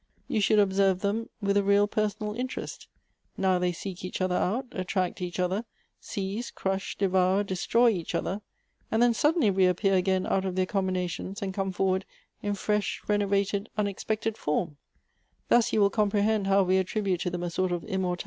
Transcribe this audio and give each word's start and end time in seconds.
You 0.27 0.41
should 0.41 0.57
observe 0.57 1.01
them 1.01 1.29
with 1.43 1.57
a 1.57 1.63
real 1.63 1.85
personal 1.87 2.33
interest. 2.33 2.87
Now 3.37 3.59
they 3.59 3.71
seek 3.71 4.03
each 4.03 4.19
other 4.19 4.33
out, 4.35 4.65
attract 4.71 5.21
each 5.21 5.39
other, 5.39 5.63
seize, 5.99 6.49
crush, 6.49 6.97
devour, 6.97 7.43
destroy 7.43 7.89
each 7.91 8.15
other, 8.15 8.41
and 8.89 8.99
then 8.99 9.13
suddenly 9.13 9.51
reappear 9.51 9.93
again 9.93 10.25
out 10.25 10.43
of 10.43 10.55
their 10.55 10.65
combinations, 10.65 11.43
and 11.43 11.53
come 11.53 11.71
forward 11.71 12.05
in 12.41 12.53
iresh, 12.53 13.07
renovated, 13.07 13.69
unexpected 13.77 14.39
form; 14.39 14.77
thus 15.49 15.71
you 15.71 15.79
will 15.79 15.91
comprehend 15.91 16.47
how 16.47 16.63
we 16.63 16.79
attribute 16.79 17.19
to 17.19 17.29
them 17.29 17.43
a 17.43 17.51
sort 17.51 17.71
of 17.71 17.83
immort. 17.83 18.19